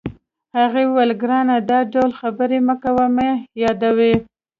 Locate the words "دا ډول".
1.69-2.11